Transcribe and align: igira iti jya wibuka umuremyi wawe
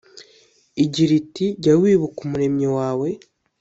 igira 0.83 1.13
iti 1.21 1.45
jya 1.61 1.73
wibuka 1.81 2.19
umuremyi 2.25 2.67
wawe 2.77 3.07